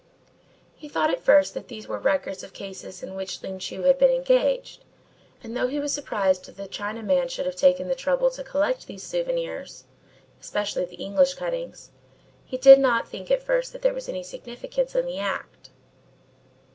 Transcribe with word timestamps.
He 0.75 0.89
thought 0.89 1.11
at 1.11 1.21
first 1.23 1.53
that 1.53 1.67
these 1.67 1.87
were 1.87 1.99
records 1.99 2.41
of 2.41 2.53
cases 2.53 3.03
in 3.03 3.13
which 3.13 3.43
Ling 3.43 3.59
Chu 3.59 3.83
had 3.83 3.99
been 3.99 4.09
engaged, 4.09 4.83
and 5.43 5.55
though 5.55 5.67
he 5.67 5.79
was 5.79 5.93
surprised 5.93 6.45
that 6.45 6.57
the 6.57 6.67
Chinaman 6.67 7.29
should 7.29 7.45
have 7.45 7.55
taken 7.55 7.87
the 7.87 7.93
trouble 7.93 8.31
to 8.31 8.43
collect 8.43 8.87
these 8.87 9.03
souvenirs 9.03 9.83
especially 10.41 10.85
the 10.85 10.95
English 10.95 11.35
cuttings 11.35 11.91
he 12.43 12.57
did 12.57 12.79
not 12.79 13.07
think 13.07 13.29
at 13.29 13.43
first 13.43 13.73
that 13.73 13.83
there 13.83 13.93
was 13.93 14.09
any 14.09 14.23
significance 14.23 14.95
in 14.95 15.05
the 15.05 15.19
act. 15.19 15.69